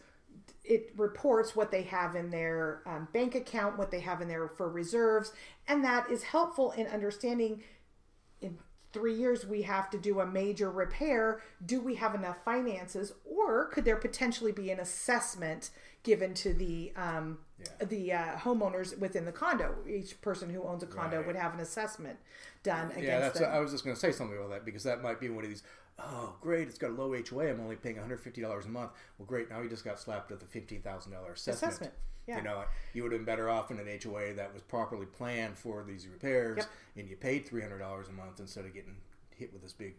it 0.65 0.93
reports 0.97 1.57
what 1.57 1.71
they 1.71 1.83
have 1.83 2.15
in 2.15 2.31
their 2.31 2.83
um, 2.87 3.09
bank 3.13 3.35
account, 3.35 3.77
what 3.79 3.91
they 3.91 4.01
have 4.01 4.21
in 4.21 4.29
there 4.29 4.49
for 4.49 4.69
reserves, 4.69 5.33
and 5.69 5.85
that 5.85 6.11
is 6.11 6.23
helpful 6.23 6.71
in 6.73 6.87
understanding 6.87 7.63
in 8.41 8.59
three 8.93 9.15
years 9.15 9.47
we 9.47 9.63
have 9.63 9.89
to 9.91 9.99
do 9.99 10.21
a 10.21 10.27
major 10.27 10.71
repair. 10.71 11.41
Do 11.65 11.81
we 11.81 11.95
have 11.97 12.15
enough 12.15 12.45
finances, 12.45 13.13
or 13.25 13.67
could 13.67 13.85
there 13.85 13.97
potentially 13.97 14.53
be 14.53 14.71
an 14.71 14.79
assessment 14.81 15.71
given 16.05 16.35
to 16.35 16.53
the 16.53 16.93
um, 16.97 17.39
the 17.85 18.13
uh, 18.13 18.37
homeowners 18.37 18.99
within 18.99 19.25
the 19.25 19.33
condo? 19.33 19.75
Each 19.89 20.21
person 20.21 20.51
who 20.51 20.63
owns 20.65 20.83
a 20.83 20.87
condo 20.87 21.19
Right. 21.19 21.27
would 21.27 21.37
have 21.37 21.55
an 21.55 21.61
assessment 21.61 22.19
done 22.63 22.91
against 22.91 23.03
Yeah, 23.09 23.19
that's. 23.21 23.39
them. 23.41 23.51
I 23.53 23.59
was 23.61 23.73
just 23.73 23.83
going 23.85 23.97
to 23.97 24.01
say 24.01 24.13
something 24.13 24.37
about 24.37 24.51
that 24.51 24.65
because 24.65 24.85
that 24.85 25.03
might 25.03 25.19
be 25.21 25.29
one 25.29 25.43
of 25.45 25.51
these. 25.51 25.63
Oh, 25.99 26.35
great! 26.41 26.69
It's 26.69 26.79
got 26.79 26.91
a 26.91 26.95
low 26.95 27.13
HOA. 27.15 27.49
I'm 27.51 27.61
only 27.61 27.77
paying 27.77 27.97
150 27.97 28.41
dollars 28.41 28.65
a 28.67 28.69
month. 28.69 28.91
Well, 29.19 29.27
great. 29.27 29.51
Now 29.51 29.61
you 29.61 29.69
just 29.69 29.85
got 29.85 30.01
slapped 30.01 30.31
with 30.31 30.43
a 30.43 30.47
fifteen 30.47 30.81
thousand 30.83 31.13
dollar 31.13 31.33
assessment. 31.33 31.73
Assessment, 31.73 31.95
yeah. 32.27 32.39
You 32.39 32.43
know, 32.43 32.65
you 32.95 33.03
would 33.03 33.13
have 33.13 33.21
been 33.21 33.27
better 33.27 33.49
off 33.51 33.71
in 33.71 33.79
an 33.79 33.87
HOA 34.03 34.35
that 34.35 34.53
was 34.53 34.63
properly 34.63 35.07
planned 35.07 35.57
for 35.59 35.85
these 35.85 36.07
repairs, 36.07 36.59
Yep. 36.59 36.69
and 36.97 37.09
you 37.09 37.17
paid 37.17 37.47
300 37.47 37.79
dollars 37.79 38.09
a 38.09 38.13
month 38.13 38.41
instead 38.41 38.65
of 38.65 38.73
getting 38.75 38.97
hit 39.31 39.53
with 39.53 39.63
this 39.63 39.73
big 39.73 39.95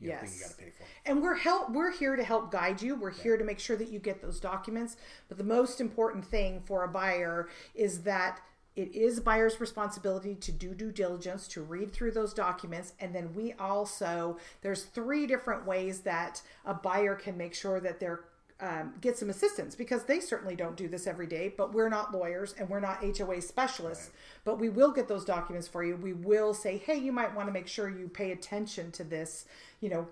you 0.00 0.10
know, 0.10 0.16
thing 0.18 0.28
you 0.32 0.34
Yes. 0.40 0.48
got 0.48 0.50
to 0.58 0.64
pay 0.64 0.70
for. 0.70 0.84
and 1.06 1.22
we're 1.22 1.36
help 1.36 1.70
we're 1.70 1.92
here 1.92 2.16
to 2.16 2.24
help 2.24 2.50
guide 2.50 2.82
you 2.82 2.96
we're 2.96 3.10
here 3.12 3.36
to 3.36 3.44
make 3.44 3.60
sure 3.60 3.76
that 3.76 3.88
you 3.88 4.00
get 4.00 4.20
those 4.20 4.40
documents 4.40 4.96
but 5.28 5.38
the 5.38 5.44
most 5.44 5.80
important 5.80 6.24
thing 6.24 6.60
for 6.64 6.82
a 6.82 6.88
buyer 6.88 7.48
is 7.76 8.02
that 8.02 8.40
it 8.74 8.94
is 8.94 9.20
buyer's 9.20 9.60
responsibility 9.60 10.34
to 10.34 10.52
do 10.52 10.74
due 10.74 10.92
diligence 10.92 11.46
to 11.48 11.62
read 11.62 11.92
through 11.92 12.10
those 12.10 12.32
documents 12.32 12.94
and 13.00 13.14
then 13.14 13.34
we 13.34 13.52
also 13.54 14.36
there's 14.62 14.84
three 14.84 15.26
different 15.26 15.66
ways 15.66 16.00
that 16.00 16.42
a 16.64 16.74
buyer 16.74 17.14
can 17.14 17.36
make 17.36 17.54
sure 17.54 17.80
that 17.80 18.00
they're 18.00 18.24
um, 18.60 18.94
get 19.00 19.18
some 19.18 19.28
assistance 19.28 19.74
because 19.74 20.04
they 20.04 20.20
certainly 20.20 20.54
don't 20.54 20.76
do 20.76 20.86
this 20.86 21.08
every 21.08 21.26
day 21.26 21.52
but 21.56 21.74
we're 21.74 21.88
not 21.88 22.12
lawyers 22.12 22.54
and 22.58 22.68
we're 22.68 22.78
not 22.78 23.02
hoa 23.02 23.42
specialists 23.42 24.10
but 24.44 24.60
we 24.60 24.68
will 24.68 24.92
get 24.92 25.08
those 25.08 25.24
documents 25.24 25.66
for 25.66 25.82
you 25.82 25.96
we 25.96 26.12
will 26.12 26.54
say 26.54 26.78
hey 26.78 26.96
you 26.96 27.10
might 27.10 27.34
want 27.34 27.48
to 27.48 27.52
make 27.52 27.66
sure 27.66 27.90
you 27.90 28.08
pay 28.08 28.30
attention 28.30 28.92
to 28.92 29.02
this 29.02 29.46
you 29.80 29.90
know 29.90 30.06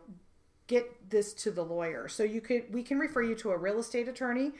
get 0.70 1.10
this 1.10 1.34
to 1.34 1.50
the 1.50 1.64
lawyer. 1.64 2.06
So 2.06 2.22
you 2.22 2.40
could 2.40 2.72
we 2.72 2.84
can 2.84 2.98
refer 2.98 3.22
you 3.22 3.34
to 3.36 3.50
a 3.50 3.56
real 3.56 3.80
estate 3.80 4.06
attorney. 4.06 4.52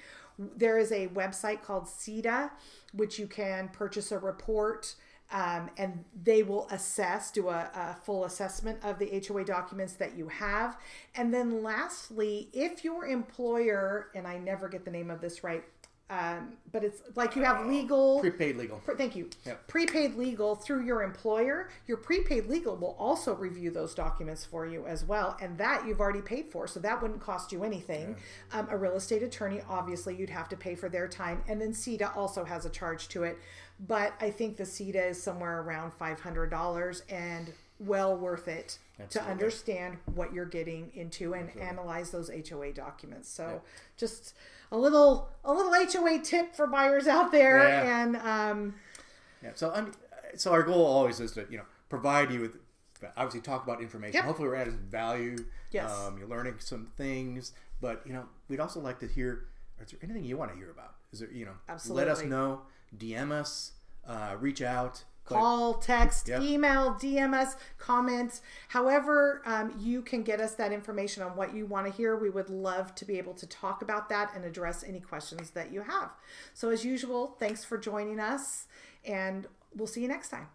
There 0.57 0.79
is 0.79 0.91
a 0.93 1.09
website 1.09 1.63
called 1.63 1.85
CETA, 1.85 2.51
which 2.93 3.19
you 3.19 3.27
can 3.27 3.69
purchase 3.69 4.13
a 4.13 4.19
report. 4.19 4.95
Um, 5.33 5.71
and 5.77 6.05
they 6.25 6.43
will 6.43 6.67
assess, 6.73 7.31
do 7.31 7.51
a, 7.51 7.71
a 7.73 7.97
full 8.03 8.25
assessment 8.25 8.81
of 8.83 8.99
the 8.99 9.23
HOA 9.29 9.45
documents 9.45 9.93
that 9.93 10.17
you 10.17 10.27
have. 10.27 10.77
And 11.15 11.33
then, 11.33 11.63
lastly, 11.63 12.49
if 12.53 12.83
your 12.83 13.07
employer, 13.07 14.09
and 14.17 14.27
I 14.27 14.39
never 14.39 14.69
get 14.69 14.85
the 14.85 14.91
name 14.91 15.09
of 15.09 15.21
this 15.21 15.45
right, 15.45 15.63
um, 16.11 16.55
but 16.73 16.83
it's 16.83 17.03
like 17.15 17.37
you 17.37 17.45
have 17.45 17.67
legal 17.67 18.21
Prepaid 18.21 18.57
legal. 18.57 18.79
Pre- 18.79 18.97
Thank 18.97 19.15
you. 19.15 19.31
Yep. 19.47 19.69
Prepaid 19.69 20.17
legal 20.17 20.57
through 20.57 20.85
your 20.85 21.03
employer. 21.03 21.71
Your 21.87 21.97
prepaid 21.99 22.47
legal 22.47 22.77
will 22.77 22.97
also 22.99 23.35
review 23.35 23.71
those 23.71 23.95
documents 23.95 24.45
for 24.45 24.67
you 24.67 24.87
as 24.87 25.05
well, 25.05 25.37
and 25.41 25.57
that 25.59 25.87
you've 25.87 26.01
already 26.01 26.21
paid 26.21 26.51
for, 26.51 26.67
so 26.67 26.81
that 26.81 27.01
wouldn't 27.01 27.21
cost 27.21 27.53
you 27.53 27.63
anything. 27.65 28.17
Um, 28.53 28.67
a 28.71 28.77
real 28.77 28.97
estate 28.97 29.23
attorney, 29.23 29.61
obviously, 29.69 30.17
you'd 30.17 30.31
have 30.31 30.49
to 30.51 30.57
pay 30.57 30.75
for 30.75 30.89
their 30.89 31.07
time, 31.09 31.43
and 31.49 31.61
then 31.61 31.73
CETA 31.73 32.17
also 32.17 32.45
has 32.45 32.65
a 32.65 32.71
charge 32.71 33.09
to 33.09 33.23
it, 33.23 33.39
but 33.87 34.13
I 34.21 34.31
think 34.31 34.57
the 34.57 34.65
CETA 34.65 35.11
is 35.11 35.23
somewhere 35.23 35.61
around 35.63 35.93
five 35.93 36.21
hundred 36.21 36.51
dollars, 36.51 37.03
and 37.09 37.53
well 37.81 38.17
worth 38.17 38.47
it 38.47 38.79
to 39.09 39.23
understand 39.23 39.97
what 40.15 40.33
you're 40.35 40.45
getting 40.45 40.91
into 40.95 41.33
and 41.35 41.49
analyze 41.59 42.11
those 42.11 42.31
HOA 42.51 42.73
documents. 42.73 43.29
So 43.31 43.63
just 43.97 44.35
a 44.71 44.77
little 44.77 45.31
a 45.45 45.53
little 45.53 45.73
HOA 45.75 46.21
tip 46.23 46.55
for 46.55 46.67
buyers 46.67 47.07
out 47.09 47.33
there 47.33 47.67
Yeah. 47.67 48.03
and 48.03 48.17
um 48.17 48.75
Yeah. 49.43 49.51
So 49.55 49.73
I'm, 49.73 49.93
so 50.37 50.53
our 50.53 50.63
goal 50.63 50.85
always 50.85 51.19
is 51.21 51.33
to 51.33 51.47
you 51.51 51.57
know 51.57 51.65
provide 51.89 52.31
you 52.31 52.41
with 52.43 52.53
obviously 53.17 53.41
talk 53.41 53.65
about 53.65 53.81
information. 53.81 54.17
Yep. 54.17 54.25
Hopefully 54.27 54.49
we're 54.49 54.57
adding 54.57 54.79
value. 54.91 55.37
Yes. 55.73 55.91
Um, 55.91 56.19
you're 56.19 56.29
learning 56.29 56.57
some 56.59 56.87
things, 56.99 57.53
but 57.81 58.03
you 58.07 58.13
know 58.13 58.25
we'd 58.49 58.61
also 58.61 58.81
like 58.81 58.99
to 59.01 59.07
hear. 59.09 59.47
Is 59.83 59.93
there 59.93 60.01
anything 60.03 60.25
you 60.25 60.37
want 60.37 60.51
to 60.53 60.57
hear 60.59 60.71
about? 60.71 60.95
Is 61.13 61.21
there 61.21 61.31
you 61.33 61.47
know 61.47 61.55
Absolutely. 61.71 62.05
let 62.05 62.13
us 62.13 62.23
know, 62.25 62.61
DM 62.99 63.33
us, 63.33 63.73
uh, 64.07 64.37
reach 64.39 64.61
out. 64.61 65.05
But- 65.31 65.37
call, 65.39 65.75
text, 65.75 66.29
Yep. 66.29 66.43
email, 66.43 66.95
DM 66.95 67.33
us, 67.35 67.57
comment, 67.79 68.41
however 68.69 69.41
um, 69.47 69.75
you 69.79 70.03
can 70.03 70.23
get 70.23 70.41
us 70.41 70.55
that 70.57 70.73
information 70.73 71.23
on 71.23 71.37
what 71.37 71.55
you 71.55 71.65
want 71.67 71.87
to 71.87 71.93
hear. 71.93 72.17
We 72.17 72.29
would 72.31 72.51
love 72.51 72.95
to 72.97 73.05
be 73.05 73.17
able 73.17 73.35
to 73.35 73.47
talk 73.47 73.81
about 73.83 74.09
that 74.11 74.35
and 74.35 74.45
address 74.45 74.85
any 74.85 75.01
questions 75.01 75.51
that 75.53 75.73
you 75.73 75.83
have. 75.83 76.11
So, 76.53 76.69
as 76.71 76.85
usual, 76.85 77.37
thanks 77.39 77.65
for 77.65 77.79
joining 77.79 78.21
us, 78.21 78.67
and 79.05 79.47
we'll 79.75 79.87
see 79.87 80.03
you 80.03 80.09
next 80.09 80.29
time. 80.29 80.49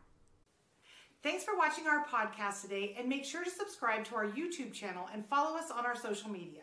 Thanks 1.23 1.43
for 1.43 1.57
watching 1.57 1.87
our 1.87 2.05
podcast 2.05 2.61
today, 2.61 2.95
and 2.99 3.09
make 3.09 3.25
sure 3.25 3.43
to 3.43 3.49
subscribe 3.49 4.03
to 4.05 4.15
our 4.15 4.27
YouTube 4.27 4.73
channel 4.73 5.07
and 5.11 5.25
follow 5.27 5.57
us 5.57 5.71
on 5.71 5.83
our 5.85 5.95
social 5.95 6.29
media. 6.29 6.61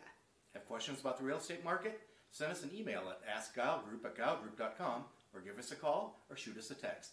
Have 0.53 0.65
questions 0.65 1.01
about 1.01 1.17
the 1.17 1.23
real 1.25 1.37
estate 1.37 1.63
market? 1.65 1.99
Send 2.31 2.51
us 2.51 2.63
an 2.63 2.71
email 2.73 3.03
at 3.09 3.21
askgilegroup 3.27 4.05
at 4.05 4.15
gilegroup.com 4.15 5.03
or 5.33 5.41
give 5.41 5.59
us 5.59 5.71
a 5.71 5.75
call 5.75 6.23
or 6.29 6.37
shoot 6.37 6.57
us 6.57 6.71
a 6.71 6.75
text. 6.75 7.11